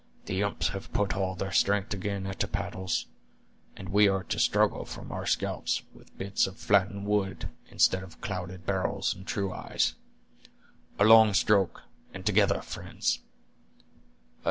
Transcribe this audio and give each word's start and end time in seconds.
"The 0.25 0.41
imps 0.41 0.69
have 0.69 0.91
put 0.93 1.15
all 1.15 1.35
their 1.35 1.51
strength 1.51 1.93
again 1.93 2.25
at 2.25 2.39
the 2.39 2.47
paddles, 2.47 3.05
and 3.77 3.89
we 3.89 4.07
are 4.07 4.23
to 4.23 4.39
struggle 4.39 4.83
for 4.83 5.07
our 5.13 5.27
scalps 5.27 5.83
with 5.93 6.17
bits 6.17 6.47
of 6.47 6.57
flattened 6.57 7.05
wood, 7.05 7.49
instead 7.69 8.01
of 8.01 8.19
clouded 8.19 8.65
barrels 8.65 9.13
and 9.13 9.27
true 9.27 9.53
eyes. 9.53 9.93
A 10.97 11.05
long 11.05 11.35
stroke, 11.35 11.83
and 12.15 12.25
together, 12.25 12.63
friends." 12.63 13.19